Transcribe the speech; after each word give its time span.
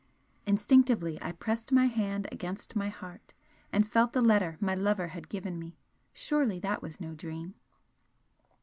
Instinctively 0.47 1.19
I 1.21 1.31
pressed 1.31 1.71
my 1.71 1.85
hand 1.85 2.27
against 2.31 2.75
my 2.75 2.89
heart 2.89 3.35
and 3.71 3.87
felt 3.87 4.13
the 4.13 4.21
letter 4.23 4.57
my 4.59 4.73
'lover' 4.73 5.09
had 5.09 5.29
given 5.29 5.59
me 5.59 5.77
surely 6.11 6.59
that 6.61 6.81
was 6.81 6.99
no 6.99 7.13
dream? 7.13 7.53